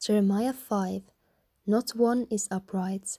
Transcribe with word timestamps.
Jeremiah 0.00 0.54
5 0.54 1.02
Not 1.66 1.90
one 1.90 2.26
is 2.30 2.48
upright. 2.50 3.18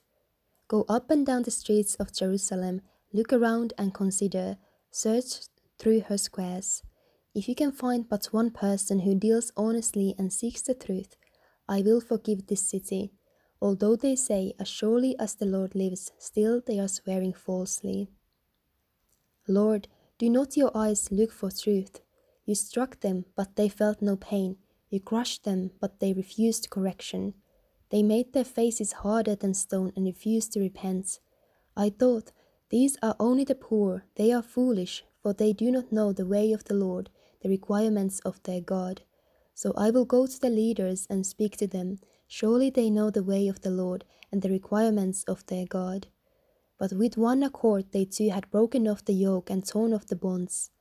Go 0.68 0.84
up 0.90 1.12
and 1.12 1.24
down 1.24 1.44
the 1.44 1.52
streets 1.52 1.94
of 1.96 2.12
Jerusalem, 2.12 2.82
look 3.14 3.32
around 3.32 3.74
and 3.78 3.94
consider, 3.94 4.58
search 4.90 5.42
through 5.78 6.02
her 6.02 6.18
squares. 6.18 6.82
If 7.36 7.48
you 7.48 7.54
can 7.54 7.72
find 7.72 8.10
but 8.10 8.34
one 8.34 8.50
person 8.50 9.02
who 9.02 9.14
deals 9.14 9.52
honestly 9.56 10.16
and 10.18 10.34
seeks 10.34 10.64
the 10.64 10.74
truth, 10.74 11.18
I 11.70 11.84
will 11.84 12.02
forgive 12.02 12.48
this 12.48 12.68
city. 12.68 13.12
Although 13.62 13.96
they 13.96 14.16
say, 14.16 14.54
As 14.60 14.68
surely 14.68 15.16
as 15.20 15.36
the 15.36 15.46
Lord 15.46 15.76
lives, 15.76 16.12
still 16.18 16.64
they 16.66 16.80
are 16.80 16.88
swearing 16.88 17.34
falsely. 17.34 18.10
Lord, 19.48 19.88
do 20.18 20.32
not 20.32 20.58
your 20.58 20.76
eyes 20.76 21.12
look 21.12 21.32
for 21.32 21.52
truth? 21.52 22.02
You 22.44 22.56
struck 22.56 23.02
them, 23.02 23.26
but 23.36 23.56
they 23.56 23.70
felt 23.70 24.02
no 24.02 24.16
pain. 24.16 24.58
You 24.92 25.00
crushed 25.00 25.46
them, 25.46 25.72
but 25.80 26.02
they 26.02 26.14
refused 26.14 26.70
correction. 26.70 27.34
They 27.90 28.04
made 28.04 28.34
their 28.34 28.44
faces 28.44 28.92
harder 28.92 29.36
than 29.36 29.54
stone 29.54 29.94
and 29.96 30.06
refused 30.06 30.52
to 30.54 30.60
repent. 30.60 31.20
I 31.78 31.90
thought, 31.90 32.34
These 32.70 32.98
are 33.02 33.16
only 33.18 33.46
the 33.46 33.56
poor, 33.56 34.04
they 34.16 34.34
are 34.34 34.44
foolish, 34.44 35.06
for 35.24 35.34
they 35.34 35.54
do 35.54 35.72
not 35.72 35.94
know 35.94 36.12
the 36.12 36.26
way 36.26 36.52
of 36.52 36.66
the 36.66 36.74
Lord, 36.74 37.10
the 37.42 37.50
requirements 37.50 38.20
of 38.20 38.44
their 38.44 38.60
God. 38.60 39.02
So 39.54 39.74
I 39.78 39.92
will 39.92 40.06
go 40.06 40.28
to 40.28 40.40
the 40.40 40.50
leaders 40.50 41.08
and 41.10 41.26
speak 41.26 41.56
to 41.58 41.68
them. 41.68 42.00
Surely 42.28 42.70
they 42.70 42.90
know 42.90 43.10
the 43.10 43.24
way 43.24 43.48
of 43.48 43.62
the 43.62 43.72
Lord 43.72 44.04
and 44.30 44.42
the 44.42 44.50
requirements 44.50 45.24
of 45.24 45.46
their 45.46 45.66
God. 45.66 46.08
But 46.78 46.94
with 46.94 47.18
one 47.18 47.44
accord 47.44 47.92
they 47.92 48.06
too 48.06 48.30
had 48.30 48.52
broken 48.52 48.88
off 48.88 49.06
the 49.06 49.14
yoke 49.14 49.50
and 49.50 49.66
torn 49.66 49.94
off 49.94 50.08
the 50.08 50.16
bonds. 50.16 50.72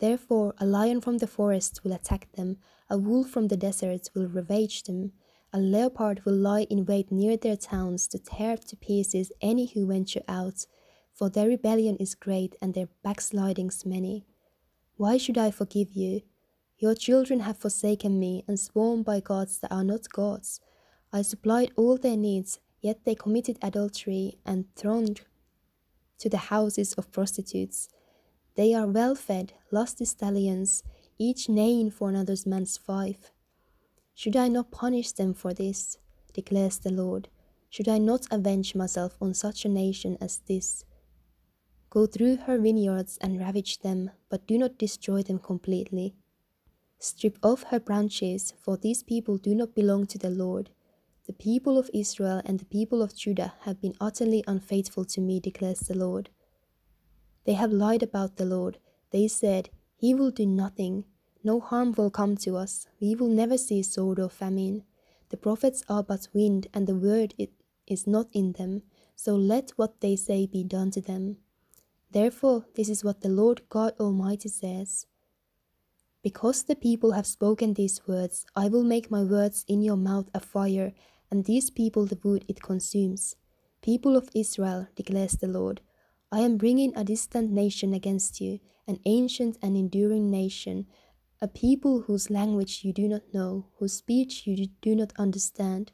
Therefore 0.00 0.54
a 0.58 0.66
lion 0.66 1.00
from 1.00 1.18
the 1.18 1.26
forest 1.26 1.84
will 1.84 1.92
attack 1.92 2.32
them, 2.32 2.56
a 2.88 2.96
wolf 2.96 3.28
from 3.28 3.48
the 3.48 3.56
deserts 3.56 4.10
will 4.14 4.26
ravage 4.26 4.82
them, 4.84 5.12
a 5.52 5.60
leopard 5.60 6.24
will 6.24 6.34
lie 6.34 6.66
in 6.70 6.86
wait 6.86 7.12
near 7.12 7.36
their 7.36 7.56
towns 7.56 8.08
to 8.08 8.18
tear 8.18 8.56
to 8.56 8.76
pieces 8.76 9.30
any 9.40 9.66
who 9.66 9.86
venture 9.86 10.22
out, 10.26 10.66
for 11.12 11.28
their 11.28 11.48
rebellion 11.48 11.96
is 11.96 12.14
great 12.14 12.56
and 12.62 12.72
their 12.72 12.88
backslidings 13.04 13.84
many. 13.84 14.24
Why 14.96 15.18
should 15.18 15.36
I 15.36 15.50
forgive 15.50 15.92
you? 15.92 16.22
Your 16.78 16.94
children 16.94 17.40
have 17.40 17.58
forsaken 17.58 18.18
me 18.18 18.44
and 18.48 18.58
sworn 18.58 19.02
by 19.02 19.20
gods 19.20 19.58
that 19.58 19.72
are 19.72 19.84
not 19.84 20.08
gods. 20.08 20.60
I 21.12 21.20
supplied 21.22 21.72
all 21.76 21.98
their 21.98 22.16
needs, 22.16 22.58
yet 22.80 23.04
they 23.04 23.14
committed 23.14 23.58
adultery 23.60 24.38
and 24.46 24.64
thronged 24.76 25.20
to 26.20 26.30
the 26.30 26.48
houses 26.48 26.94
of 26.94 27.12
prostitutes. 27.12 27.88
They 28.56 28.74
are 28.74 28.86
well 28.86 29.14
fed, 29.14 29.52
lusty 29.70 30.04
stallions, 30.04 30.82
each 31.18 31.48
neighing 31.48 31.90
for 31.90 32.08
another 32.08 32.36
man's 32.46 32.78
wife. 32.86 33.30
Should 34.14 34.36
I 34.36 34.48
not 34.48 34.70
punish 34.70 35.12
them 35.12 35.34
for 35.34 35.54
this? 35.54 35.98
declares 36.32 36.78
the 36.78 36.90
Lord. 36.90 37.28
Should 37.68 37.88
I 37.88 37.98
not 37.98 38.26
avenge 38.30 38.74
myself 38.74 39.16
on 39.20 39.34
such 39.34 39.64
a 39.64 39.68
nation 39.68 40.18
as 40.20 40.38
this? 40.46 40.84
Go 41.88 42.06
through 42.06 42.36
her 42.36 42.58
vineyards 42.58 43.18
and 43.20 43.40
ravage 43.40 43.78
them, 43.80 44.10
but 44.28 44.46
do 44.46 44.58
not 44.58 44.78
destroy 44.78 45.22
them 45.22 45.38
completely. 45.38 46.14
Strip 46.98 47.38
off 47.42 47.62
her 47.64 47.80
branches, 47.80 48.52
for 48.60 48.76
these 48.76 49.02
people 49.02 49.38
do 49.38 49.54
not 49.54 49.74
belong 49.74 50.06
to 50.06 50.18
the 50.18 50.30
Lord. 50.30 50.70
The 51.26 51.32
people 51.32 51.78
of 51.78 51.90
Israel 51.94 52.42
and 52.44 52.58
the 52.58 52.64
people 52.66 53.02
of 53.02 53.16
Judah 53.16 53.54
have 53.60 53.80
been 53.80 53.94
utterly 54.00 54.44
unfaithful 54.46 55.04
to 55.06 55.20
me, 55.20 55.40
declares 55.40 55.80
the 55.80 55.96
Lord. 55.96 56.28
They 57.44 57.54
have 57.54 57.72
lied 57.72 58.02
about 58.02 58.36
the 58.36 58.44
Lord. 58.44 58.78
They 59.10 59.28
said, 59.28 59.70
He 59.96 60.14
will 60.14 60.30
do 60.30 60.46
nothing. 60.46 61.04
No 61.42 61.60
harm 61.60 61.94
will 61.96 62.10
come 62.10 62.36
to 62.38 62.56
us. 62.56 62.86
We 63.00 63.14
will 63.14 63.28
never 63.28 63.56
see 63.56 63.82
sword 63.82 64.18
or 64.18 64.28
famine. 64.28 64.84
The 65.30 65.36
prophets 65.36 65.82
are 65.88 66.02
but 66.02 66.28
wind, 66.34 66.66
and 66.74 66.86
the 66.86 66.94
word 66.94 67.34
is 67.86 68.06
not 68.06 68.28
in 68.32 68.52
them. 68.52 68.82
So 69.16 69.36
let 69.36 69.70
what 69.76 70.00
they 70.00 70.16
say 70.16 70.46
be 70.46 70.64
done 70.64 70.90
to 70.92 71.00
them. 71.00 71.38
Therefore, 72.10 72.66
this 72.74 72.88
is 72.88 73.04
what 73.04 73.20
the 73.20 73.28
Lord 73.28 73.62
God 73.68 73.94
Almighty 74.00 74.48
says. 74.48 75.06
Because 76.22 76.64
the 76.64 76.76
people 76.76 77.12
have 77.12 77.26
spoken 77.26 77.74
these 77.74 78.06
words, 78.06 78.44
I 78.54 78.68
will 78.68 78.84
make 78.84 79.10
my 79.10 79.22
words 79.22 79.64
in 79.68 79.80
your 79.80 79.96
mouth 79.96 80.28
a 80.34 80.40
fire, 80.40 80.92
and 81.30 81.44
these 81.44 81.70
people 81.70 82.04
the 82.04 82.18
wood 82.22 82.44
it 82.48 82.62
consumes. 82.62 83.36
People 83.80 84.16
of 84.16 84.28
Israel, 84.34 84.88
declares 84.96 85.32
the 85.32 85.46
Lord, 85.46 85.80
I 86.32 86.40
am 86.40 86.58
bringing 86.58 86.96
a 86.96 87.02
distant 87.02 87.50
nation 87.50 87.92
against 87.92 88.40
you, 88.40 88.60
an 88.86 89.00
ancient 89.04 89.58
and 89.60 89.76
enduring 89.76 90.30
nation, 90.30 90.86
a 91.42 91.48
people 91.48 92.02
whose 92.02 92.30
language 92.30 92.84
you 92.84 92.92
do 92.92 93.08
not 93.08 93.22
know, 93.34 93.66
whose 93.78 93.94
speech 93.94 94.46
you 94.46 94.68
do 94.80 94.94
not 94.94 95.12
understand. 95.18 95.90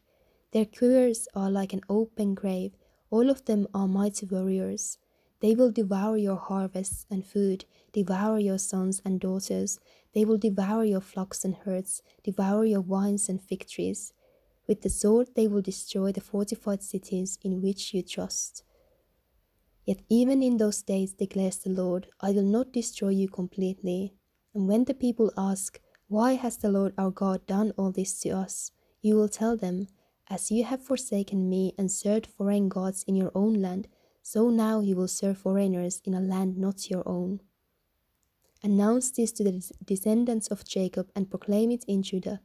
Their 0.52 0.66
quivers 0.66 1.26
are 1.34 1.50
like 1.50 1.72
an 1.72 1.80
open 1.88 2.34
grave, 2.34 2.72
all 3.10 3.30
of 3.30 3.46
them 3.46 3.66
are 3.72 3.88
mighty 3.88 4.26
warriors. 4.26 4.98
They 5.40 5.54
will 5.54 5.70
devour 5.70 6.18
your 6.18 6.36
harvests 6.36 7.06
and 7.10 7.24
food, 7.24 7.64
devour 7.92 8.38
your 8.38 8.58
sons 8.58 9.00
and 9.06 9.18
daughters, 9.18 9.80
they 10.12 10.26
will 10.26 10.38
devour 10.38 10.84
your 10.84 11.00
flocks 11.00 11.46
and 11.46 11.54
herds, 11.54 12.02
devour 12.22 12.66
your 12.66 12.82
vines 12.82 13.30
and 13.30 13.40
fig 13.40 13.66
trees. 13.66 14.12
With 14.66 14.82
the 14.82 14.90
sword 14.90 15.30
they 15.34 15.48
will 15.48 15.62
destroy 15.62 16.12
the 16.12 16.20
fortified 16.20 16.82
cities 16.82 17.38
in 17.42 17.62
which 17.62 17.94
you 17.94 18.02
trust. 18.02 18.64
Yet 19.86 20.02
even 20.08 20.42
in 20.42 20.56
those 20.56 20.82
days, 20.82 21.14
declares 21.14 21.58
the 21.58 21.70
Lord, 21.70 22.08
I 22.20 22.32
will 22.32 22.42
not 22.42 22.72
destroy 22.72 23.10
you 23.10 23.28
completely. 23.28 24.14
And 24.52 24.66
when 24.66 24.84
the 24.84 24.94
people 24.94 25.32
ask, 25.38 25.80
Why 26.08 26.32
has 26.34 26.56
the 26.56 26.72
Lord 26.72 26.92
our 26.98 27.12
God 27.12 27.46
done 27.46 27.72
all 27.78 27.92
this 27.92 28.20
to 28.20 28.30
us? 28.30 28.72
you 29.00 29.14
will 29.14 29.28
tell 29.28 29.56
them, 29.56 29.86
As 30.28 30.50
you 30.50 30.64
have 30.64 30.82
forsaken 30.82 31.48
me 31.48 31.72
and 31.78 31.90
served 31.90 32.26
foreign 32.26 32.68
gods 32.68 33.04
in 33.06 33.14
your 33.14 33.30
own 33.36 33.54
land, 33.54 33.86
so 34.22 34.50
now 34.50 34.80
you 34.80 34.96
will 34.96 35.06
serve 35.06 35.38
foreigners 35.38 36.02
in 36.04 36.12
a 36.12 36.20
land 36.20 36.58
not 36.58 36.90
your 36.90 37.08
own. 37.08 37.40
Announce 38.64 39.12
this 39.12 39.30
to 39.32 39.44
the 39.44 39.72
descendants 39.84 40.48
of 40.48 40.64
Jacob 40.64 41.08
and 41.14 41.30
proclaim 41.30 41.70
it 41.70 41.84
in 41.86 42.02
Judah. 42.02 42.40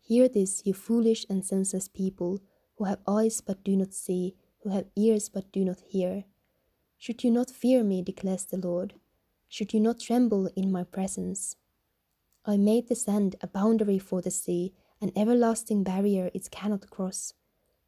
Hear 0.00 0.26
this, 0.26 0.62
you 0.64 0.72
foolish 0.72 1.26
and 1.28 1.44
senseless 1.44 1.88
people, 1.88 2.40
who 2.76 2.84
have 2.84 3.00
eyes 3.06 3.42
but 3.42 3.62
do 3.62 3.76
not 3.76 3.92
see, 3.92 4.34
who 4.62 4.70
have 4.70 4.86
ears 4.96 5.28
but 5.28 5.52
do 5.52 5.66
not 5.66 5.80
hear. 5.86 6.24
Should 7.02 7.24
you 7.24 7.32
not 7.32 7.50
fear 7.50 7.82
me, 7.82 8.00
declares 8.00 8.44
the 8.44 8.58
Lord? 8.58 8.94
Should 9.48 9.74
you 9.74 9.80
not 9.80 9.98
tremble 9.98 10.46
in 10.54 10.70
my 10.70 10.84
presence? 10.84 11.56
I 12.44 12.56
made 12.56 12.86
the 12.86 12.94
sand 12.94 13.34
a 13.40 13.48
boundary 13.48 13.98
for 13.98 14.22
the 14.22 14.30
sea, 14.30 14.72
an 15.00 15.10
everlasting 15.16 15.82
barrier 15.82 16.30
it 16.32 16.48
cannot 16.52 16.90
cross. 16.90 17.34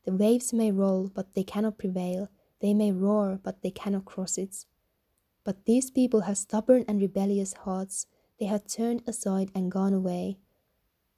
The 0.04 0.10
waves 0.10 0.52
may 0.52 0.72
roll, 0.72 1.12
but 1.14 1.34
they 1.34 1.44
cannot 1.44 1.78
prevail. 1.78 2.28
They 2.60 2.74
may 2.74 2.90
roar, 2.90 3.38
but 3.40 3.62
they 3.62 3.70
cannot 3.70 4.04
cross 4.04 4.36
it. 4.36 4.66
But 5.44 5.64
these 5.64 5.92
people 5.92 6.22
have 6.22 6.36
stubborn 6.36 6.84
and 6.88 7.00
rebellious 7.00 7.52
hearts. 7.52 8.08
They 8.40 8.46
have 8.46 8.66
turned 8.66 9.04
aside 9.06 9.52
and 9.54 9.70
gone 9.70 9.94
away. 9.94 10.38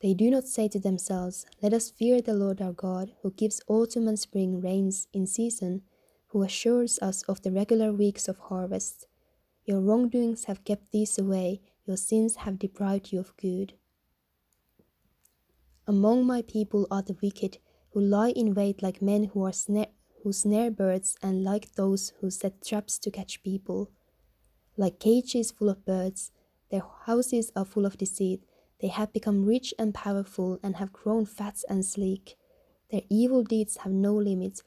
They 0.02 0.12
do 0.12 0.30
not 0.30 0.46
say 0.46 0.68
to 0.68 0.78
themselves, 0.78 1.46
Let 1.62 1.72
us 1.72 1.88
fear 1.88 2.20
the 2.20 2.34
Lord 2.34 2.60
our 2.60 2.74
God, 2.74 3.12
who 3.22 3.30
gives 3.30 3.62
autumn 3.66 4.06
and 4.06 4.18
spring 4.18 4.60
rains 4.60 5.08
in 5.14 5.26
season, 5.26 5.80
who 6.36 6.42
assures 6.42 6.98
us 6.98 7.22
of 7.22 7.40
the 7.40 7.50
regular 7.50 7.94
weeks 7.94 8.28
of 8.28 8.36
harvest. 8.36 9.06
Your 9.64 9.80
wrongdoings 9.80 10.44
have 10.44 10.64
kept 10.64 10.92
these 10.92 11.18
away, 11.18 11.62
your 11.86 11.96
sins 11.96 12.36
have 12.36 12.58
deprived 12.58 13.10
you 13.10 13.20
of 13.20 13.34
good. 13.38 13.72
Among 15.86 16.26
my 16.26 16.42
people 16.42 16.86
are 16.90 17.00
the 17.00 17.16
wicked, 17.22 17.56
who 17.92 18.02
lie 18.02 18.32
in 18.36 18.52
wait 18.52 18.82
like 18.82 19.00
men 19.00 19.30
who 19.32 19.46
are 19.46 19.52
snare, 19.52 19.86
who 20.22 20.30
snare 20.34 20.70
birds, 20.70 21.16
and 21.22 21.42
like 21.42 21.72
those 21.72 22.12
who 22.20 22.28
set 22.28 22.62
traps 22.62 22.98
to 22.98 23.10
catch 23.10 23.42
people. 23.42 23.90
Like 24.76 25.00
cages 25.00 25.50
full 25.50 25.70
of 25.70 25.86
birds, 25.86 26.32
their 26.70 26.82
houses 27.06 27.50
are 27.56 27.64
full 27.64 27.86
of 27.86 27.96
deceit. 27.96 28.42
They 28.82 28.88
have 28.88 29.10
become 29.10 29.46
rich 29.46 29.72
and 29.78 29.94
powerful 29.94 30.60
and 30.62 30.76
have 30.76 30.92
grown 30.92 31.24
fat 31.24 31.62
and 31.66 31.82
sleek. 31.82 32.36
Their 32.90 33.04
evil 33.08 33.42
deeds 33.42 33.78
have 33.78 33.92
no 33.92 34.14
limit. 34.14 34.60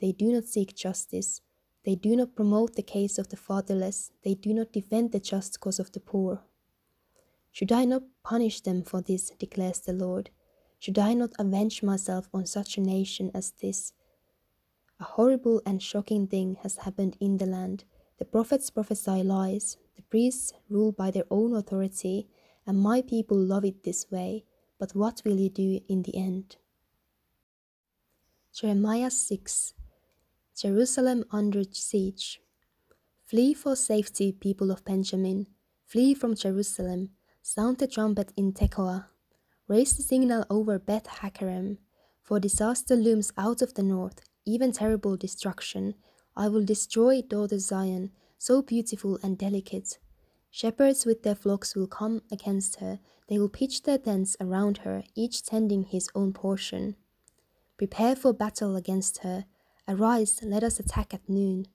They 0.00 0.12
do 0.12 0.32
not 0.32 0.44
seek 0.44 0.74
justice. 0.74 1.40
They 1.84 1.94
do 1.94 2.16
not 2.16 2.34
promote 2.34 2.74
the 2.74 2.82
case 2.82 3.18
of 3.18 3.28
the 3.28 3.36
fatherless. 3.36 4.12
They 4.24 4.34
do 4.34 4.54
not 4.54 4.72
defend 4.72 5.12
the 5.12 5.20
just 5.20 5.60
cause 5.60 5.78
of 5.78 5.92
the 5.92 6.00
poor. 6.00 6.42
Should 7.52 7.72
I 7.72 7.84
not 7.84 8.02
punish 8.22 8.60
them 8.60 8.82
for 8.82 9.02
this, 9.02 9.30
declares 9.30 9.80
the 9.80 9.92
Lord? 9.92 10.30
Should 10.78 10.98
I 10.98 11.14
not 11.14 11.32
avenge 11.38 11.82
myself 11.82 12.28
on 12.32 12.46
such 12.46 12.78
a 12.78 12.80
nation 12.80 13.30
as 13.34 13.50
this? 13.50 13.92
A 14.98 15.04
horrible 15.04 15.60
and 15.66 15.82
shocking 15.82 16.26
thing 16.26 16.56
has 16.62 16.78
happened 16.78 17.16
in 17.20 17.38
the 17.38 17.46
land. 17.46 17.84
The 18.18 18.24
prophets 18.24 18.70
prophesy 18.70 19.22
lies, 19.22 19.76
the 19.96 20.02
priests 20.02 20.52
rule 20.68 20.92
by 20.92 21.10
their 21.10 21.24
own 21.30 21.54
authority, 21.54 22.28
and 22.66 22.78
my 22.78 23.02
people 23.02 23.36
love 23.36 23.64
it 23.64 23.82
this 23.84 24.06
way. 24.10 24.44
But 24.78 24.94
what 24.94 25.22
will 25.24 25.38
you 25.38 25.50
do 25.50 25.80
in 25.88 26.02
the 26.02 26.16
end? 26.16 26.56
Jeremiah 28.54 29.10
6 29.10 29.74
Jerusalem 30.56 31.24
under 31.30 31.64
siege. 31.70 32.40
Flee 33.24 33.54
for 33.54 33.76
safety, 33.76 34.32
people 34.32 34.70
of 34.70 34.84
Benjamin. 34.84 35.46
Flee 35.86 36.14
from 36.14 36.34
Jerusalem. 36.34 37.10
Sound 37.42 37.78
the 37.78 37.86
trumpet 37.86 38.32
in 38.36 38.52
Tekoa. 38.52 39.06
Raise 39.68 39.96
the 39.96 40.02
signal 40.02 40.44
over 40.50 40.78
Beth 40.78 41.06
Hakkerem 41.06 41.78
For 42.22 42.40
disaster 42.40 42.96
looms 42.96 43.32
out 43.38 43.62
of 43.62 43.74
the 43.74 43.82
north, 43.82 44.20
even 44.44 44.72
terrible 44.72 45.16
destruction. 45.16 45.94
I 46.36 46.48
will 46.48 46.64
destroy 46.64 47.22
daughter 47.22 47.58
Zion, 47.58 48.10
so 48.36 48.62
beautiful 48.62 49.18
and 49.22 49.38
delicate. 49.38 49.98
Shepherds 50.50 51.06
with 51.06 51.22
their 51.22 51.36
flocks 51.36 51.76
will 51.76 51.86
come 51.86 52.22
against 52.32 52.80
her. 52.80 52.98
They 53.28 53.38
will 53.38 53.48
pitch 53.48 53.84
their 53.84 53.98
tents 53.98 54.36
around 54.40 54.78
her, 54.78 55.04
each 55.14 55.44
tending 55.44 55.84
his 55.84 56.08
own 56.14 56.32
portion. 56.32 56.96
Prepare 57.78 58.16
for 58.16 58.32
battle 58.32 58.74
against 58.76 59.18
her. 59.18 59.44
Arise, 59.90 60.38
let 60.44 60.62
us 60.62 60.78
attack 60.78 61.12
at 61.12 61.28
noon. 61.28 61.66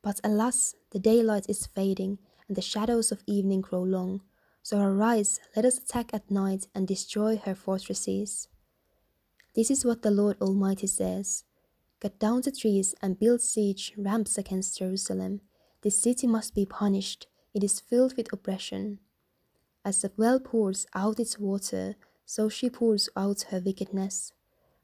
But 0.00 0.20
alas, 0.22 0.76
the 0.92 1.00
daylight 1.00 1.46
is 1.48 1.66
fading, 1.66 2.20
and 2.46 2.56
the 2.56 2.62
shadows 2.62 3.10
of 3.10 3.24
evening 3.26 3.62
grow 3.62 3.82
long. 3.82 4.20
So 4.62 4.80
arise, 4.80 5.40
let 5.56 5.64
us 5.64 5.78
attack 5.78 6.14
at 6.14 6.30
night 6.30 6.68
and 6.72 6.86
destroy 6.86 7.36
her 7.36 7.56
fortresses. 7.56 8.46
This 9.56 9.72
is 9.72 9.84
what 9.84 10.02
the 10.02 10.12
Lord 10.12 10.40
Almighty 10.40 10.86
says 10.86 11.42
Cut 12.00 12.20
down 12.20 12.42
the 12.42 12.52
trees 12.52 12.94
and 13.02 13.18
build 13.18 13.40
siege 13.40 13.92
ramps 13.96 14.38
against 14.38 14.78
Jerusalem. 14.78 15.40
This 15.82 16.00
city 16.00 16.28
must 16.28 16.54
be 16.54 16.64
punished, 16.64 17.26
it 17.54 17.64
is 17.64 17.80
filled 17.80 18.16
with 18.16 18.32
oppression. 18.32 19.00
As 19.84 20.02
the 20.02 20.12
well 20.16 20.38
pours 20.38 20.86
out 20.94 21.18
its 21.18 21.40
water, 21.40 21.96
so 22.24 22.48
she 22.48 22.70
pours 22.70 23.08
out 23.16 23.46
her 23.50 23.58
wickedness. 23.58 24.32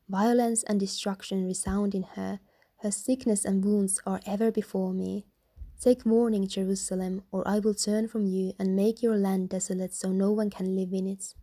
Violence 0.08 0.64
and 0.64 0.80
destruction 0.80 1.46
resound 1.46 1.94
in 1.94 2.02
her, 2.16 2.40
her 2.82 2.90
sickness 2.90 3.44
and 3.44 3.64
wounds 3.64 4.00
are 4.06 4.20
ever 4.26 4.50
before 4.50 4.92
me. 4.92 5.26
Take 5.80 6.04
warning, 6.04 6.46
Jerusalem, 6.46 7.22
or 7.30 7.46
I 7.46 7.58
will 7.58 7.74
turn 7.74 8.08
from 8.08 8.26
you 8.26 8.52
and 8.58 8.76
make 8.76 9.02
your 9.02 9.16
land 9.16 9.50
desolate 9.50 9.94
so 9.94 10.10
no 10.10 10.30
one 10.30 10.50
can 10.50 10.76
live 10.76 10.92
in 10.92 11.06
it. 11.06 11.34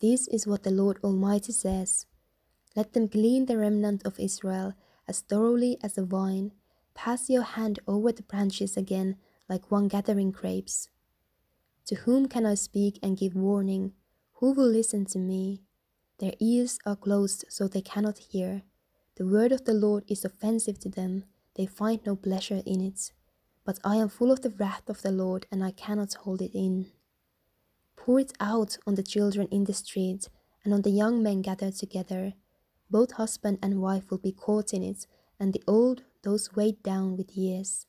This 0.00 0.28
is 0.28 0.46
what 0.46 0.62
the 0.62 0.70
Lord 0.70 0.98
Almighty 1.02 1.52
says. 1.52 2.06
Let 2.76 2.92
them 2.92 3.06
glean 3.06 3.46
the 3.46 3.56
remnant 3.56 4.04
of 4.04 4.18
Israel 4.18 4.74
as 5.08 5.20
thoroughly 5.20 5.78
as 5.82 5.96
a 5.96 6.04
vine. 6.04 6.52
Pass 6.94 7.30
your 7.30 7.42
hand 7.42 7.78
over 7.86 8.12
the 8.12 8.22
branches 8.22 8.76
again, 8.76 9.16
like 9.48 9.70
one 9.70 9.88
gathering 9.88 10.30
grapes. 10.30 10.88
To 11.86 11.96
whom 11.96 12.28
can 12.28 12.46
I 12.46 12.54
speak 12.54 12.98
and 13.02 13.16
give 13.16 13.34
warning? 13.34 13.92
Who 14.34 14.52
will 14.52 14.68
listen 14.68 15.04
to 15.06 15.18
me? 15.18 15.62
Their 16.18 16.32
ears 16.40 16.78
are 16.86 16.96
closed 16.96 17.44
so 17.48 17.68
they 17.68 17.82
cannot 17.82 18.18
hear. 18.18 18.62
The 19.16 19.26
word 19.26 19.52
of 19.52 19.64
the 19.64 19.74
Lord 19.74 20.04
is 20.08 20.24
offensive 20.24 20.78
to 20.80 20.88
them, 20.88 21.24
they 21.54 21.66
find 21.66 22.00
no 22.04 22.16
pleasure 22.16 22.62
in 22.66 22.80
it. 22.80 23.12
But 23.64 23.78
I 23.84 23.96
am 23.96 24.08
full 24.08 24.32
of 24.32 24.42
the 24.42 24.50
wrath 24.50 24.88
of 24.88 25.02
the 25.02 25.12
Lord, 25.12 25.46
and 25.52 25.62
I 25.62 25.70
cannot 25.70 26.14
hold 26.14 26.42
it 26.42 26.50
in. 26.52 26.90
Pour 27.96 28.18
it 28.18 28.32
out 28.40 28.76
on 28.86 28.96
the 28.96 29.02
children 29.02 29.46
in 29.52 29.64
the 29.64 29.72
street, 29.72 30.28
and 30.64 30.74
on 30.74 30.82
the 30.82 30.90
young 30.90 31.22
men 31.22 31.42
gathered 31.42 31.76
together. 31.76 32.34
Both 32.90 33.12
husband 33.12 33.60
and 33.62 33.80
wife 33.80 34.10
will 34.10 34.18
be 34.18 34.32
caught 34.32 34.74
in 34.74 34.82
it, 34.82 35.06
and 35.38 35.52
the 35.52 35.62
old, 35.66 36.02
those 36.22 36.54
weighed 36.56 36.82
down 36.82 37.16
with 37.16 37.36
years. 37.36 37.86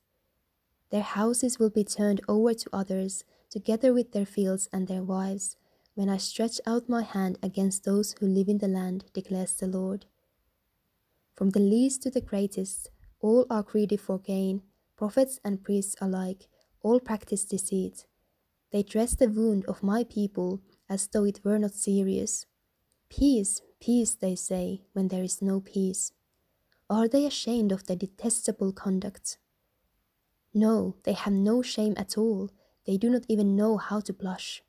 Their 0.92 1.02
houses 1.02 1.58
will 1.58 1.72
be 1.72 1.84
turned 1.84 2.22
over 2.28 2.54
to 2.54 2.70
others, 2.72 3.24
together 3.50 3.94
with 3.94 4.12
their 4.12 4.26
fields 4.26 4.70
and 4.72 4.88
their 4.88 5.04
wives, 5.04 5.58
when 5.96 6.10
I 6.10 6.18
stretch 6.18 6.62
out 6.68 6.88
my 6.88 7.02
hand 7.02 7.40
against 7.42 7.84
those 7.84 8.14
who 8.20 8.28
live 8.28 8.48
in 8.48 8.60
the 8.60 8.68
land, 8.68 9.06
declares 9.14 9.54
the 9.54 9.68
Lord. 9.68 10.06
From 11.36 11.50
the 11.50 11.60
least 11.60 12.02
to 12.04 12.10
the 12.10 12.22
greatest, 12.22 12.90
all 13.20 13.46
are 13.50 13.64
greedy 13.64 13.98
for 13.98 14.20
gain, 14.20 14.62
prophets 14.96 15.40
and 15.44 15.64
priests 15.64 15.96
alike, 16.00 16.48
all 16.82 17.00
practice 17.00 17.44
deceit. 17.44 18.06
They 18.72 18.84
dress 18.84 19.16
the 19.16 19.30
wound 19.30 19.66
of 19.66 19.84
my 19.84 20.04
people 20.04 20.62
as 20.90 21.08
though 21.08 21.26
it 21.26 21.42
were 21.44 21.60
not 21.60 21.74
serious. 21.74 22.46
Peace, 23.10 23.62
peace, 23.80 24.16
they 24.16 24.36
say, 24.36 24.84
when 24.94 25.10
there 25.10 25.24
is 25.24 25.42
no 25.42 25.60
peace. 25.60 26.14
Are 26.90 27.08
they 27.08 27.26
ashamed 27.26 27.72
of 27.72 27.86
their 27.86 27.98
detestable 27.98 28.72
conduct? 28.72 29.38
No, 30.54 30.96
they 31.04 31.14
have 31.14 31.34
no 31.34 31.62
shame 31.62 31.96
at 31.98 32.18
all. 32.18 32.50
They 32.86 32.98
do 32.98 33.10
not 33.10 33.26
even 33.28 33.56
know 33.56 33.78
how 33.78 34.00
to 34.02 34.14
blush. 34.14 34.64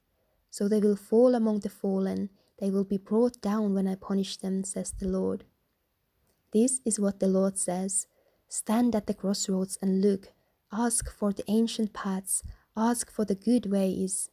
So 0.50 0.68
they 0.68 0.80
will 0.80 0.96
fall 0.96 1.34
among 1.34 1.60
the 1.60 1.68
fallen, 1.68 2.30
they 2.58 2.70
will 2.70 2.84
be 2.84 2.96
brought 2.96 3.40
down 3.40 3.74
when 3.74 3.86
I 3.86 3.94
punish 3.94 4.38
them, 4.38 4.64
says 4.64 4.92
the 4.98 5.06
Lord. 5.06 5.44
This 6.52 6.80
is 6.84 7.00
what 7.00 7.20
the 7.20 7.28
Lord 7.28 7.58
says 7.58 8.06
Stand 8.48 8.94
at 8.94 9.06
the 9.06 9.14
crossroads 9.14 9.78
and 9.82 10.00
look, 10.00 10.32
ask 10.72 11.10
for 11.10 11.32
the 11.32 11.44
ancient 11.48 11.92
paths, 11.92 12.42
ask 12.76 13.10
for 13.10 13.24
the 13.24 13.34
good 13.34 13.70
way 13.70 13.90
is. 13.90 14.30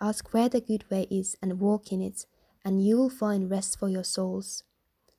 Ask 0.00 0.34
where 0.34 0.48
the 0.48 0.60
good 0.60 0.84
way 0.90 1.06
is 1.10 1.36
and 1.40 1.60
walk 1.60 1.90
in 1.92 2.02
it, 2.02 2.26
and 2.64 2.84
you 2.84 2.96
will 2.96 3.10
find 3.10 3.50
rest 3.50 3.78
for 3.78 3.88
your 3.88 4.04
souls. 4.04 4.64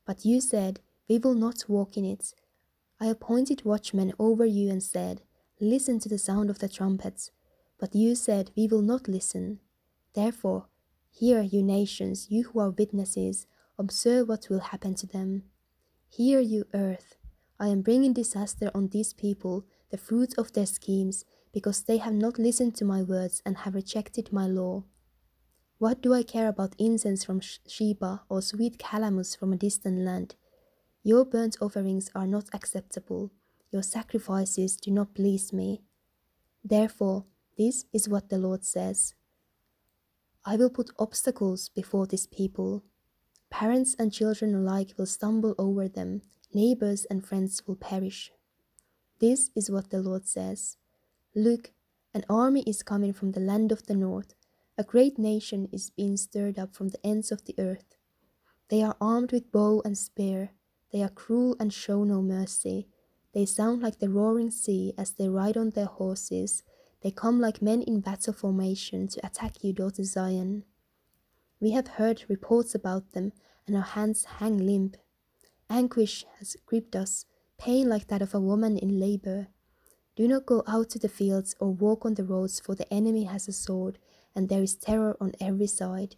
But 0.05 0.25
you 0.25 0.41
said, 0.41 0.79
We 1.09 1.17
will 1.17 1.33
not 1.33 1.65
walk 1.67 1.97
in 1.97 2.05
it. 2.05 2.33
I 2.99 3.07
appointed 3.07 3.65
watchmen 3.65 4.13
over 4.19 4.45
you 4.45 4.69
and 4.69 4.83
said, 4.83 5.21
Listen 5.59 5.99
to 5.99 6.09
the 6.09 6.17
sound 6.17 6.49
of 6.49 6.59
the 6.59 6.69
trumpets. 6.69 7.31
But 7.79 7.95
you 7.95 8.15
said, 8.15 8.51
We 8.55 8.67
will 8.67 8.81
not 8.81 9.07
listen. 9.07 9.59
Therefore, 10.13 10.67
hear, 11.09 11.41
you 11.41 11.63
nations, 11.63 12.27
you 12.29 12.43
who 12.43 12.59
are 12.59 12.69
witnesses, 12.69 13.47
observe 13.79 14.29
what 14.29 14.47
will 14.49 14.59
happen 14.59 14.95
to 14.95 15.07
them. 15.07 15.43
Hear, 16.17 16.39
you 16.39 16.63
earth, 16.73 17.17
I 17.59 17.67
am 17.67 17.81
bringing 17.81 18.13
disaster 18.13 18.71
on 18.73 18.87
these 18.87 19.11
people, 19.11 19.65
the 19.91 19.97
fruit 19.97 20.33
of 20.37 20.53
their 20.53 20.65
schemes, 20.65 21.25
because 21.51 21.83
they 21.83 21.97
have 21.97 22.13
not 22.13 22.39
listened 22.39 22.73
to 22.75 22.85
my 22.85 23.01
words 23.01 23.41
and 23.45 23.57
have 23.57 23.75
rejected 23.75 24.31
my 24.31 24.47
law. 24.47 24.85
What 25.77 26.01
do 26.01 26.13
I 26.13 26.23
care 26.23 26.47
about 26.47 26.73
incense 26.77 27.25
from 27.25 27.41
Sheba 27.41 28.21
or 28.29 28.41
sweet 28.41 28.77
calamus 28.79 29.37
from 29.37 29.51
a 29.51 29.57
distant 29.57 30.05
land? 30.05 30.35
Your 31.03 31.25
burnt 31.25 31.57
offerings 31.59 32.09
are 32.15 32.27
not 32.27 32.45
acceptable, 32.53 33.33
your 33.69 33.83
sacrifices 33.83 34.77
do 34.77 34.91
not 34.91 35.15
please 35.15 35.51
me. 35.51 35.81
Therefore, 36.63 37.25
this 37.57 37.87
is 37.91 38.07
what 38.07 38.29
the 38.29 38.37
Lord 38.37 38.63
says 38.63 39.15
I 40.45 40.55
will 40.55 40.69
put 40.69 40.91
obstacles 40.97 41.67
before 41.67 42.07
this 42.07 42.25
people. 42.25 42.85
Parents 43.57 43.95
and 43.97 44.11
children 44.11 44.53
alike 44.53 44.93
will 44.97 45.05
stumble 45.05 45.55
over 45.57 45.87
them, 45.87 46.23
neighbors 46.53 47.05
and 47.05 47.25
friends 47.25 47.63
will 47.65 47.77
perish. 47.77 48.33
This 49.19 49.49
is 49.55 49.71
what 49.71 49.91
the 49.91 50.01
Lord 50.01 50.27
says 50.27 50.75
Look, 51.33 51.71
an 52.13 52.25
army 52.29 52.65
is 52.67 52.83
coming 52.83 53.13
from 53.13 53.31
the 53.31 53.39
land 53.39 53.71
of 53.71 53.85
the 53.85 53.95
north. 53.95 54.33
A 54.77 54.83
great 54.83 55.17
nation 55.17 55.69
is 55.71 55.89
being 55.89 56.17
stirred 56.17 56.59
up 56.59 56.75
from 56.75 56.89
the 56.89 56.99
ends 57.05 57.31
of 57.31 57.45
the 57.45 57.55
earth. 57.57 57.95
They 58.67 58.83
are 58.83 58.97
armed 58.99 59.31
with 59.31 59.53
bow 59.53 59.81
and 59.85 59.97
spear. 59.97 60.49
They 60.91 61.01
are 61.01 61.07
cruel 61.07 61.55
and 61.57 61.71
show 61.71 62.03
no 62.03 62.21
mercy. 62.21 62.89
They 63.33 63.45
sound 63.45 63.81
like 63.81 63.99
the 63.99 64.09
roaring 64.09 64.51
sea 64.51 64.93
as 64.97 65.13
they 65.13 65.29
ride 65.29 65.55
on 65.55 65.69
their 65.69 65.85
horses 65.85 66.63
they 67.03 67.11
come 67.11 67.39
like 67.39 67.61
men 67.61 67.83
in 67.83 68.01
battle 68.01 68.33
formation 68.33 69.07
to 69.07 69.25
attack 69.25 69.63
you, 69.63 69.71
daughter 69.71 70.03
Zion. 70.03 70.65
We 71.61 71.71
have 71.71 71.87
heard 71.87 72.25
reports 72.27 72.75
about 72.75 73.11
them, 73.11 73.31
and 73.67 73.75
our 73.75 73.83
hands 73.83 74.25
hang 74.39 74.57
limp. 74.57 74.97
Anguish 75.69 76.25
has 76.39 76.55
gripped 76.65 76.95
us, 76.95 77.25
pain 77.57 77.89
like 77.89 78.07
that 78.07 78.21
of 78.21 78.33
a 78.33 78.39
woman 78.39 78.77
in 78.77 78.99
labor. 78.99 79.47
Do 80.15 80.27
not 80.27 80.45
go 80.45 80.63
out 80.67 80.89
to 80.91 80.99
the 80.99 81.09
fields 81.09 81.55
or 81.59 81.71
walk 81.71 82.05
on 82.05 82.13
the 82.13 82.23
roads, 82.23 82.59
for 82.59 82.75
the 82.75 82.91
enemy 82.93 83.25
has 83.25 83.47
a 83.47 83.51
sword, 83.51 83.99
and 84.35 84.47
there 84.47 84.63
is 84.63 84.75
terror 84.75 85.17
on 85.19 85.33
every 85.41 85.67
side. 85.67 86.15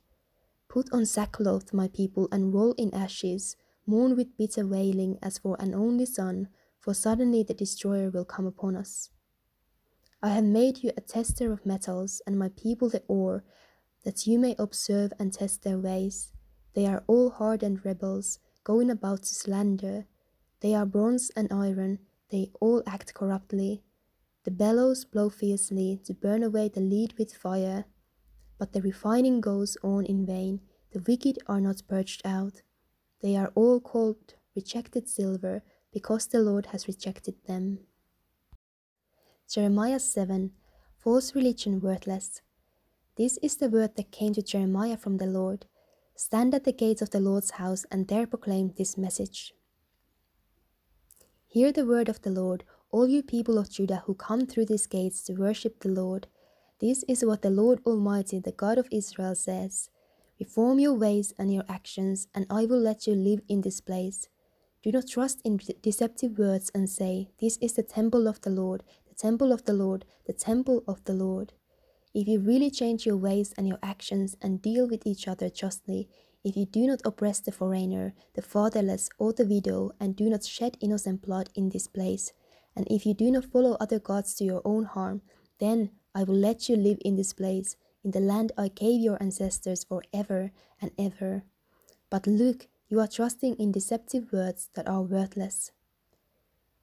Put 0.68 0.92
on 0.92 1.06
sackcloth, 1.06 1.74
my 1.74 1.88
people, 1.88 2.28
and 2.32 2.54
roll 2.54 2.74
in 2.74 2.94
ashes. 2.94 3.56
Mourn 3.86 4.18
with 4.18 4.38
bitter 4.38 4.68
wailing 4.68 5.18
as 5.24 5.38
for 5.38 5.56
an 5.60 5.74
only 5.74 6.06
son, 6.06 6.50
for 6.80 6.94
suddenly 6.94 7.42
the 7.42 7.54
destroyer 7.54 8.10
will 8.10 8.26
come 8.26 8.46
upon 8.46 8.76
us. 8.76 9.10
I 10.22 10.30
have 10.30 10.44
made 10.44 10.84
you 10.84 10.92
a 10.98 11.02
tester 11.02 11.54
of 11.54 11.66
metals, 11.66 12.22
and 12.28 12.38
my 12.38 12.50
people 12.50 12.90
the 12.90 13.04
ore, 13.08 13.44
that 14.04 14.28
you 14.28 14.38
may 14.38 14.56
observe 14.60 15.14
and 15.18 15.32
test 15.32 15.64
their 15.64 15.78
ways. 15.78 16.34
They 16.78 16.86
are 16.86 17.04
all 17.08 17.32
hardened 17.32 17.84
rebels, 17.84 18.38
going 18.64 18.92
about 18.92 19.24
to 19.24 19.34
slander. 19.34 20.06
They 20.60 20.76
are 20.76 20.86
bronze 20.86 21.32
and 21.36 21.52
iron, 21.52 21.98
they 22.30 22.52
all 22.62 22.84
act 22.86 23.16
corruptly. 23.16 23.82
The 24.44 24.52
bellows 24.52 25.04
blow 25.04 25.32
fiercely 25.32 26.00
to 26.06 26.14
burn 26.14 26.44
away 26.44 26.70
the 26.70 26.82
lead 26.82 27.16
with 27.18 27.34
fire. 27.34 27.86
But 28.60 28.74
the 28.74 28.84
refining 28.84 29.42
goes 29.42 29.76
on 29.82 30.06
in 30.06 30.24
vain, 30.24 30.62
the 30.92 31.00
wicked 31.00 31.40
are 31.48 31.60
not 31.60 31.82
purged 31.88 32.22
out. 32.24 32.62
They 33.24 33.36
are 33.36 33.52
all 33.56 33.80
called 33.80 34.36
rejected 34.56 35.10
silver, 35.10 35.64
because 35.92 36.28
the 36.28 36.42
Lord 36.42 36.68
has 36.68 36.88
rejected 36.88 37.44
them. 37.48 37.80
Jeremiah 39.50 40.00
7 40.00 40.52
False 41.00 41.34
religion 41.34 41.80
worthless. 41.80 42.44
This 43.16 43.40
is 43.42 43.56
the 43.56 43.68
word 43.68 43.96
that 43.96 44.12
came 44.12 44.36
to 44.36 44.44
Jeremiah 44.44 44.98
from 44.98 45.18
the 45.18 45.26
Lord. 45.26 45.66
Stand 46.18 46.56
at 46.56 46.64
the 46.64 46.74
gates 46.74 47.04
of 47.04 47.12
the 47.12 47.20
Lord's 47.20 47.52
house 47.52 47.86
and 47.92 48.08
there 48.08 48.26
proclaim 48.26 48.74
this 48.76 48.98
message. 48.98 49.54
Hear 51.46 51.72
the 51.72 51.86
word 51.86 52.10
of 52.10 52.24
the 52.24 52.32
Lord, 52.32 52.64
all 52.90 53.08
you 53.08 53.22
people 53.22 53.60
of 53.60 53.70
Judah 53.70 54.02
who 54.08 54.16
come 54.16 54.48
through 54.48 54.66
these 54.66 54.88
gates 54.88 55.22
to 55.26 55.34
worship 55.34 55.80
the 55.80 55.90
Lord. 55.90 56.26
This 56.82 57.04
is 57.08 57.24
what 57.24 57.44
the 57.44 57.52
Lord 57.52 57.82
Almighty, 57.86 58.40
the 58.40 58.52
God 58.52 58.80
of 58.80 58.88
Israel, 58.92 59.36
says 59.36 59.92
Reform 60.40 60.80
your 60.80 60.96
ways 60.96 61.36
and 61.38 61.54
your 61.54 61.66
actions, 61.70 62.28
and 62.34 62.48
I 62.50 62.66
will 62.66 62.80
let 62.80 63.06
you 63.06 63.14
live 63.14 63.42
in 63.48 63.62
this 63.62 63.80
place. 63.80 64.28
Do 64.82 64.92
not 64.92 65.08
trust 65.08 65.42
in 65.44 65.60
deceptive 65.84 66.40
words 66.40 66.72
and 66.74 66.90
say, 66.90 67.30
This 67.40 67.58
is 67.58 67.74
the 67.74 67.84
temple 67.84 68.28
of 68.28 68.42
the 68.42 68.50
Lord, 68.50 68.82
the 69.08 69.14
temple 69.14 69.52
of 69.52 69.66
the 69.66 69.74
Lord, 69.74 70.04
the 70.26 70.34
temple 70.34 70.84
of 70.88 71.04
the 71.04 71.14
Lord. 71.14 71.54
If 72.18 72.28
you 72.28 72.40
really 72.40 72.72
change 72.72 73.06
your 73.06 73.16
ways 73.16 73.54
and 73.60 73.68
your 73.68 73.78
actions 73.84 74.36
and 74.42 74.60
deal 74.60 74.88
with 74.88 75.06
each 75.06 75.28
other 75.28 75.52
justly, 75.52 76.10
if 76.44 76.58
you 76.58 76.66
do 76.66 76.88
not 76.88 77.02
oppress 77.06 77.40
the 77.40 77.52
foreigner, 77.52 78.16
the 78.34 78.42
fatherless, 78.42 79.08
or 79.20 79.34
the 79.34 79.46
widow, 79.46 79.92
and 80.00 80.16
do 80.16 80.28
not 80.28 80.44
shed 80.44 80.78
innocent 80.82 81.22
blood 81.22 81.52
in 81.54 81.70
this 81.70 81.86
place, 81.86 82.34
and 82.76 82.88
if 82.90 83.06
you 83.06 83.14
do 83.14 83.30
not 83.30 83.46
follow 83.46 83.78
other 83.80 84.00
gods 84.00 84.34
to 84.34 84.44
your 84.44 84.64
own 84.66 84.86
harm, 84.86 85.22
then 85.60 85.92
I 86.16 86.24
will 86.24 86.34
let 86.34 86.68
you 86.68 86.76
live 86.76 86.98
in 87.06 87.18
this 87.18 87.34
place, 87.34 87.76
in 88.04 88.10
the 88.10 88.20
land 88.20 88.52
I 88.58 88.70
gave 88.70 89.00
your 89.00 89.22
ancestors 89.22 89.84
for 89.84 90.02
ever 90.12 90.52
and 90.82 90.90
ever. 90.98 91.44
But 92.10 92.26
look, 92.26 92.66
you 92.90 93.00
are 93.00 93.08
trusting 93.08 93.58
in 93.58 93.72
deceptive 93.72 94.34
words 94.34 94.70
that 94.74 94.88
are 94.88 95.04
worthless. 95.04 95.72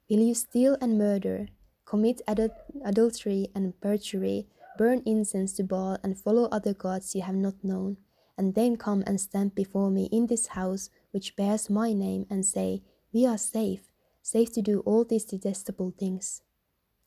Will 0.09 0.19
you 0.19 0.33
steal 0.33 0.77
and 0.79 0.97
murder, 0.97 1.49
commit 1.83 2.21
adul 2.25 2.51
adultery 2.85 3.49
and 3.53 3.77
perjury, 3.81 4.47
burn 4.77 5.01
incense 5.05 5.53
to 5.53 5.63
Baal, 5.63 5.97
and 6.03 6.19
follow 6.19 6.45
other 6.45 6.73
gods 6.73 7.15
you 7.15 7.21
have 7.21 7.35
not 7.35 7.63
known, 7.63 7.97
and 8.37 8.55
then 8.55 8.75
come 8.75 9.03
and 9.07 9.19
stand 9.19 9.55
before 9.55 9.89
me 9.89 10.09
in 10.11 10.27
this 10.27 10.47
house 10.47 10.89
which 11.11 11.35
bears 11.35 11.69
my 11.69 11.93
name, 11.93 12.25
and 12.29 12.45
say, 12.45 12.83
We 13.13 13.25
are 13.25 13.37
safe, 13.37 13.91
safe 14.21 14.51
to 14.53 14.61
do 14.61 14.81
all 14.81 15.05
these 15.05 15.25
detestable 15.25 15.93
things? 15.97 16.41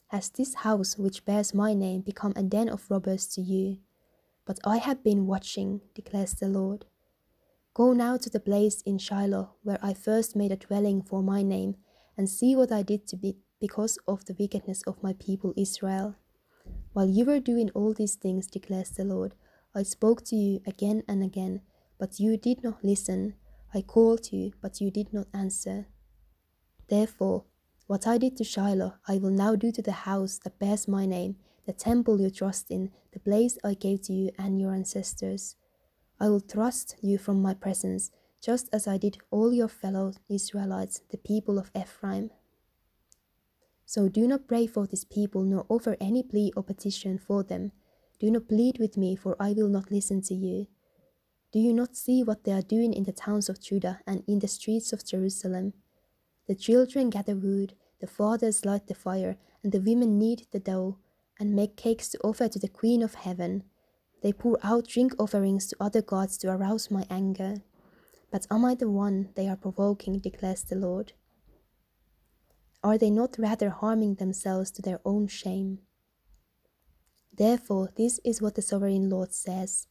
Has 0.08 0.30
this 0.30 0.54
house 0.54 0.96
which 0.96 1.24
bears 1.26 1.52
my 1.52 1.74
name 1.74 2.00
become 2.00 2.32
a 2.34 2.42
den 2.42 2.68
of 2.68 2.90
robbers 2.90 3.26
to 3.34 3.42
you? 3.42 3.78
But 4.46 4.58
I 4.64 4.78
have 4.78 5.04
been 5.04 5.26
watching, 5.26 5.82
declares 5.94 6.32
the 6.32 6.48
Lord. 6.48 6.86
Go 7.74 7.92
now 7.92 8.16
to 8.16 8.30
the 8.30 8.40
place 8.40 8.80
in 8.82 8.98
Shiloh 8.98 9.50
where 9.62 9.78
I 9.82 9.92
first 9.92 10.34
made 10.34 10.50
a 10.50 10.56
dwelling 10.56 11.02
for 11.02 11.22
my 11.22 11.42
name, 11.42 11.76
and 12.16 12.28
see 12.28 12.56
what 12.56 12.72
I 12.72 12.82
did 12.82 13.06
to 13.08 13.16
be 13.16 13.36
because 13.60 13.98
of 14.08 14.24
the 14.24 14.34
wickedness 14.38 14.82
of 14.86 15.02
my 15.02 15.12
people 15.12 15.52
Israel. 15.56 16.16
While 16.98 17.10
you 17.10 17.26
were 17.26 17.38
doing 17.38 17.70
all 17.76 17.94
these 17.94 18.16
things, 18.16 18.48
declares 18.48 18.90
the 18.90 19.04
Lord, 19.04 19.36
I 19.72 19.84
spoke 19.84 20.24
to 20.24 20.34
you 20.34 20.60
again 20.66 21.04
and 21.06 21.22
again, 21.22 21.60
but 21.96 22.18
you 22.18 22.36
did 22.36 22.64
not 22.64 22.82
listen. 22.82 23.34
I 23.72 23.82
called 23.82 24.32
you, 24.32 24.54
but 24.60 24.80
you 24.80 24.90
did 24.90 25.12
not 25.12 25.28
answer. 25.32 25.86
Therefore, 26.88 27.44
what 27.86 28.08
I 28.08 28.18
did 28.18 28.36
to 28.38 28.42
Shiloh, 28.42 28.94
I 29.06 29.18
will 29.18 29.30
now 29.30 29.54
do 29.54 29.70
to 29.70 29.80
the 29.80 30.08
house 30.08 30.40
that 30.42 30.58
bears 30.58 30.88
my 30.88 31.06
name, 31.06 31.36
the 31.66 31.72
temple 31.72 32.20
you 32.20 32.30
trust 32.30 32.68
in, 32.68 32.90
the 33.12 33.20
place 33.20 33.58
I 33.62 33.74
gave 33.74 34.02
to 34.06 34.12
you 34.12 34.32
and 34.36 34.60
your 34.60 34.74
ancestors. 34.74 35.54
I 36.18 36.28
will 36.28 36.40
thrust 36.40 36.96
you 37.00 37.16
from 37.16 37.40
my 37.40 37.54
presence, 37.54 38.10
just 38.42 38.68
as 38.72 38.88
I 38.88 38.98
did 38.98 39.18
all 39.30 39.52
your 39.52 39.68
fellow 39.68 40.14
Israelites, 40.28 41.02
the 41.12 41.18
people 41.18 41.60
of 41.60 41.70
Ephraim. 41.80 42.30
So 43.88 44.06
do 44.06 44.28
not 44.28 44.46
pray 44.46 44.66
for 44.66 44.86
this 44.86 45.04
people, 45.04 45.44
nor 45.44 45.64
offer 45.70 45.96
any 45.98 46.22
plea 46.22 46.52
or 46.54 46.62
petition 46.62 47.16
for 47.16 47.42
them. 47.42 47.72
Do 48.20 48.30
not 48.30 48.46
plead 48.46 48.78
with 48.78 48.98
me, 48.98 49.16
for 49.16 49.34
I 49.40 49.54
will 49.54 49.70
not 49.70 49.90
listen 49.90 50.20
to 50.24 50.34
you. 50.34 50.66
Do 51.54 51.58
you 51.58 51.72
not 51.72 51.96
see 51.96 52.22
what 52.22 52.44
they 52.44 52.52
are 52.52 52.60
doing 52.60 52.92
in 52.92 53.04
the 53.04 53.12
towns 53.12 53.48
of 53.48 53.62
Judah 53.62 54.00
and 54.06 54.24
in 54.26 54.40
the 54.40 54.46
streets 54.46 54.92
of 54.92 55.06
Jerusalem? 55.06 55.72
The 56.48 56.54
children 56.54 57.08
gather 57.08 57.34
wood, 57.34 57.76
the 57.98 58.06
fathers 58.06 58.66
light 58.66 58.88
the 58.88 58.94
fire, 58.94 59.38
and 59.62 59.72
the 59.72 59.80
women 59.80 60.18
knead 60.18 60.46
the 60.50 60.60
dough, 60.60 60.98
and 61.40 61.56
make 61.56 61.78
cakes 61.78 62.10
to 62.10 62.18
offer 62.18 62.46
to 62.46 62.58
the 62.58 62.68
Queen 62.68 63.02
of 63.02 63.14
Heaven. 63.14 63.62
They 64.22 64.34
pour 64.34 64.58
out 64.62 64.86
drink 64.86 65.14
offerings 65.18 65.66
to 65.68 65.76
other 65.80 66.02
gods 66.02 66.36
to 66.38 66.50
arouse 66.50 66.90
my 66.90 67.06
anger. 67.08 67.62
But 68.30 68.46
am 68.50 68.66
I 68.66 68.74
the 68.74 68.90
one 68.90 69.30
they 69.34 69.48
are 69.48 69.56
provoking, 69.56 70.18
declares 70.18 70.62
the 70.62 70.76
Lord? 70.76 71.14
Are 72.82 72.96
they 72.96 73.10
not 73.10 73.36
rather 73.38 73.70
harming 73.70 74.14
themselves 74.16 74.70
to 74.72 74.82
their 74.82 75.00
own 75.04 75.26
shame? 75.26 75.80
Therefore, 77.32 77.90
this 77.96 78.20
is 78.24 78.40
what 78.40 78.54
the 78.54 78.62
sovereign 78.62 79.08
Lord 79.08 79.32
says 79.32 79.86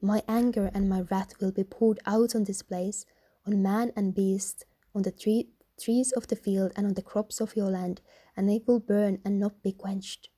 My 0.00 0.22
anger 0.28 0.70
and 0.72 0.88
my 0.88 1.02
wrath 1.02 1.40
will 1.40 1.52
be 1.52 1.64
poured 1.64 2.00
out 2.06 2.34
on 2.34 2.44
this 2.44 2.62
place, 2.62 3.04
on 3.46 3.62
man 3.62 3.92
and 3.96 4.14
beast, 4.14 4.64
on 4.94 5.02
the 5.02 5.12
tree, 5.12 5.48
trees 5.80 6.12
of 6.12 6.28
the 6.28 6.36
field, 6.36 6.72
and 6.76 6.86
on 6.86 6.94
the 6.94 7.02
crops 7.02 7.40
of 7.40 7.56
your 7.56 7.70
land, 7.70 8.00
and 8.36 8.48
they 8.48 8.60
will 8.66 8.80
burn 8.80 9.20
and 9.24 9.38
not 9.38 9.62
be 9.62 9.72
quenched. 9.72 10.28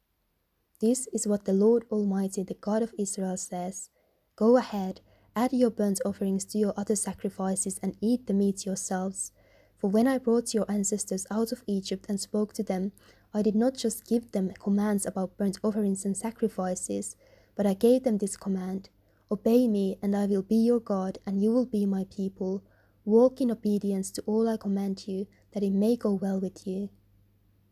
This 0.80 1.06
is 1.12 1.26
what 1.26 1.44
the 1.44 1.52
Lord 1.52 1.84
Almighty, 1.90 2.42
the 2.42 2.54
God 2.54 2.82
of 2.82 2.94
Israel, 2.98 3.36
says 3.36 3.90
Go 4.36 4.56
ahead, 4.56 5.02
add 5.36 5.52
your 5.52 5.70
burnt 5.70 6.00
offerings 6.04 6.46
to 6.46 6.58
your 6.58 6.72
other 6.76 6.96
sacrifices, 6.96 7.78
and 7.82 7.96
eat 8.00 8.26
the 8.26 8.34
meat 8.34 8.64
yourselves. 8.64 9.32
For 9.80 9.88
when 9.88 10.06
I 10.06 10.18
brought 10.18 10.52
your 10.52 10.70
ancestors 10.70 11.26
out 11.30 11.52
of 11.52 11.64
Egypt 11.66 12.04
and 12.10 12.20
spoke 12.20 12.52
to 12.52 12.62
them, 12.62 12.92
I 13.32 13.40
did 13.40 13.54
not 13.54 13.76
just 13.78 14.06
give 14.06 14.32
them 14.32 14.52
commands 14.62 15.06
about 15.06 15.38
burnt 15.38 15.58
offerings 15.62 16.04
and 16.04 16.14
sacrifices, 16.14 17.16
but 17.56 17.66
I 17.66 17.72
gave 17.72 18.02
them 18.02 18.18
this 18.18 18.36
command 18.36 18.90
Obey 19.32 19.68
me, 19.68 19.96
and 20.02 20.14
I 20.14 20.26
will 20.26 20.42
be 20.42 20.56
your 20.56 20.80
God, 20.80 21.18
and 21.24 21.40
you 21.40 21.52
will 21.52 21.64
be 21.64 21.86
my 21.86 22.04
people. 22.14 22.62
Walk 23.06 23.40
in 23.40 23.50
obedience 23.50 24.10
to 24.10 24.22
all 24.26 24.48
I 24.48 24.58
command 24.58 25.06
you, 25.06 25.28
that 25.52 25.62
it 25.62 25.70
may 25.70 25.96
go 25.96 26.12
well 26.12 26.40
with 26.40 26.66
you. 26.66 26.90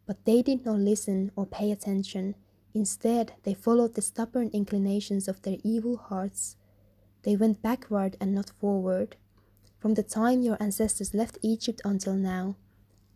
But 0.07 0.25
they 0.25 0.41
did 0.41 0.65
not 0.65 0.79
listen 0.79 1.31
or 1.37 1.45
pay 1.45 1.71
attention. 1.73 2.37
Instead, 2.73 3.35
they 3.43 3.53
followed 3.55 3.97
the 3.97 4.03
stubborn 4.03 4.49
inclinations 4.55 5.29
of 5.29 5.43
their 5.43 5.59
evil 5.63 5.97
hearts. 5.97 6.57
They 7.25 7.37
went 7.37 7.61
backward 7.61 8.17
and 8.19 8.35
not 8.35 8.51
forward. 8.59 9.17
From 9.79 9.95
the 9.95 10.03
time 10.03 10.43
your 10.43 10.57
ancestors 10.61 11.15
left 11.15 11.39
Egypt 11.43 11.81
until 11.85 12.15
now, 12.15 12.57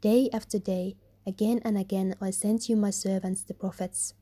day 0.01 0.31
after 0.33 0.59
day, 0.59 0.97
again 1.27 1.61
and 1.65 1.77
again 1.77 2.15
I 2.21 2.31
sent 2.31 2.69
you 2.69 2.77
my 2.77 2.91
servants 2.91 3.43
the 3.43 3.55
prophets. 3.55 4.15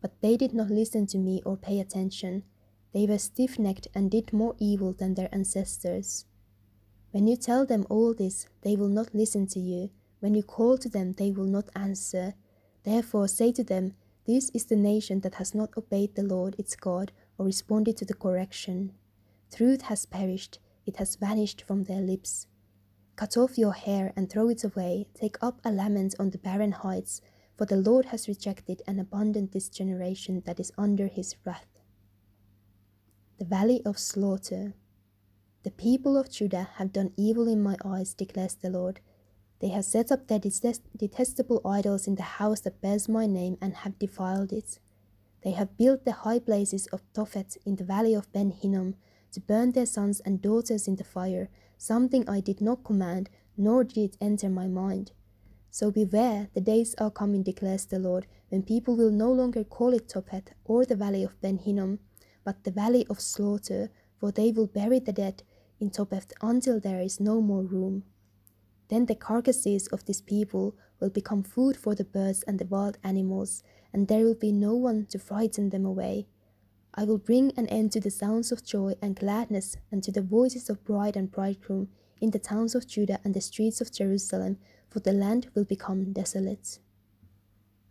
But 0.00 0.20
they 0.20 0.36
did 0.36 0.54
not 0.54 0.70
listen 0.70 1.06
to 1.08 1.18
me 1.18 1.42
or 1.44 1.56
pay 1.56 1.78
attention. 1.78 2.44
They 2.92 3.06
were 3.06 3.18
stiff 3.18 3.58
necked 3.58 3.88
and 3.94 4.10
did 4.10 4.32
more 4.32 4.54
evil 4.58 4.92
than 4.92 5.14
their 5.14 5.28
ancestors. 5.32 6.24
When 7.10 7.26
you 7.26 7.36
tell 7.36 7.66
them 7.66 7.86
all 7.90 8.14
this, 8.14 8.46
they 8.62 8.74
will 8.74 8.88
not 8.88 9.14
listen 9.14 9.46
to 9.48 9.60
you. 9.60 9.90
When 10.20 10.34
you 10.34 10.42
call 10.42 10.78
to 10.78 10.88
them, 10.88 11.12
they 11.12 11.30
will 11.30 11.44
not 11.46 11.68
answer. 11.76 12.34
Therefore, 12.84 13.28
say 13.28 13.52
to 13.52 13.62
them, 13.62 13.94
this 14.24 14.50
is 14.54 14.66
the 14.66 14.76
nation 14.76 15.20
that 15.20 15.34
has 15.34 15.54
not 15.54 15.76
obeyed 15.76 16.14
the 16.14 16.22
Lord 16.22 16.54
its 16.58 16.76
God 16.76 17.12
or 17.36 17.46
responded 17.46 17.96
to 17.98 18.04
the 18.04 18.14
correction. 18.14 18.92
Truth 19.54 19.82
has 19.82 20.06
perished, 20.06 20.58
it 20.86 20.96
has 20.96 21.16
vanished 21.16 21.62
from 21.62 21.84
their 21.84 22.00
lips. 22.00 22.46
Cut 23.16 23.36
off 23.36 23.58
your 23.58 23.72
hair 23.72 24.12
and 24.16 24.28
throw 24.28 24.48
it 24.48 24.64
away, 24.64 25.06
take 25.14 25.36
up 25.42 25.60
a 25.64 25.70
lament 25.70 26.14
on 26.18 26.30
the 26.30 26.38
barren 26.38 26.72
heights, 26.72 27.20
for 27.56 27.66
the 27.66 27.76
Lord 27.76 28.06
has 28.06 28.28
rejected 28.28 28.82
and 28.86 28.98
abandoned 28.98 29.52
this 29.52 29.68
generation 29.68 30.42
that 30.46 30.58
is 30.58 30.72
under 30.78 31.06
his 31.06 31.36
wrath. 31.44 31.66
The 33.38 33.44
Valley 33.44 33.82
of 33.84 33.98
Slaughter 33.98 34.74
The 35.62 35.70
people 35.70 36.16
of 36.16 36.30
Judah 36.30 36.68
have 36.76 36.92
done 36.92 37.12
evil 37.16 37.46
in 37.48 37.62
my 37.62 37.76
eyes, 37.84 38.14
declares 38.14 38.54
the 38.54 38.70
Lord. 38.70 39.00
They 39.60 39.68
have 39.68 39.84
set 39.84 40.10
up 40.10 40.26
their 40.26 40.40
detestable 40.40 41.60
idols 41.64 42.06
in 42.08 42.16
the 42.16 42.22
house 42.22 42.60
that 42.60 42.80
bears 42.80 43.08
my 43.08 43.26
name 43.26 43.58
and 43.60 43.76
have 43.76 43.98
defiled 43.98 44.52
it. 44.52 44.80
They 45.44 45.52
have 45.52 45.76
built 45.76 46.04
the 46.04 46.12
high 46.12 46.40
places 46.40 46.86
of 46.88 47.02
Tophet 47.12 47.58
in 47.64 47.76
the 47.76 47.84
valley 47.84 48.14
of 48.14 48.32
Ben 48.32 48.50
Hinnom 48.50 48.96
to 49.32 49.40
burn 49.40 49.72
their 49.72 49.86
sons 49.86 50.20
and 50.20 50.40
daughters 50.40 50.86
in 50.86 50.96
the 50.96 51.04
fire, 51.04 51.48
something 51.76 52.28
I 52.28 52.40
did 52.40 52.60
not 52.60 52.84
command, 52.84 53.28
nor 53.56 53.84
did 53.84 53.98
it 53.98 54.16
enter 54.20 54.48
my 54.48 54.66
mind. 54.66 55.12
So 55.70 55.90
beware, 55.90 56.48
the 56.54 56.60
days 56.60 56.94
are 56.98 57.10
coming, 57.10 57.42
declares 57.42 57.86
the 57.86 57.98
Lord, 57.98 58.26
when 58.50 58.62
people 58.62 58.94
will 58.94 59.10
no 59.10 59.32
longer 59.32 59.64
call 59.64 59.94
it 59.94 60.08
Tophet 60.08 60.48
or 60.64 60.84
the 60.84 60.96
valley 60.96 61.22
of 61.22 61.40
Ben 61.40 61.58
Hinnom, 61.58 61.98
but 62.44 62.64
the 62.64 62.70
valley 62.70 63.06
of 63.08 63.20
slaughter, 63.20 63.90
for 64.18 64.30
they 64.30 64.52
will 64.52 64.66
bury 64.66 64.98
the 64.98 65.12
dead 65.12 65.42
in 65.80 65.90
Tophet 65.90 66.32
until 66.40 66.78
there 66.78 67.00
is 67.00 67.18
no 67.18 67.40
more 67.40 67.62
room. 67.62 68.04
Then 68.88 69.06
the 69.06 69.14
carcasses 69.14 69.86
of 69.86 70.04
this 70.04 70.20
people 70.20 70.76
will 71.00 71.08
become 71.08 71.42
food 71.42 71.76
for 71.76 71.94
the 71.94 72.04
birds 72.04 72.42
and 72.42 72.58
the 72.58 72.66
wild 72.66 72.98
animals, 73.02 73.62
and 73.92 74.06
there 74.06 74.24
will 74.24 74.34
be 74.34 74.52
no 74.52 74.74
one 74.74 75.06
to 75.06 75.18
frighten 75.18 75.70
them 75.70 75.86
away. 75.86 76.26
I 76.94 77.04
will 77.04 77.18
bring 77.18 77.52
an 77.56 77.66
end 77.68 77.92
to 77.92 78.00
the 78.00 78.10
sounds 78.10 78.52
of 78.52 78.64
joy 78.64 78.94
and 79.00 79.16
gladness, 79.16 79.76
and 79.90 80.02
to 80.02 80.12
the 80.12 80.20
voices 80.20 80.68
of 80.68 80.84
bride 80.84 81.16
and 81.16 81.30
bridegroom 81.30 81.88
in 82.20 82.30
the 82.30 82.38
towns 82.38 82.74
of 82.74 82.86
Judah 82.86 83.18
and 83.24 83.32
the 83.32 83.40
streets 83.40 83.80
of 83.80 83.90
Jerusalem, 83.90 84.58
for 84.90 85.00
the 85.00 85.12
land 85.12 85.48
will 85.54 85.64
become 85.64 86.12
desolate. 86.12 86.78